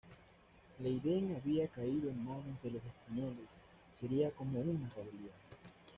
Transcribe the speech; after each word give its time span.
Leiden 0.79 1.35
había 1.39 1.67
caído 1.67 2.09
en 2.09 2.25
manos 2.25 2.59
de 2.63 2.71
los 2.71 2.81
españoles; 2.83 3.55
sería 3.93 4.31
como 4.31 4.59
una 4.59 4.89
rebelión. 4.89 5.29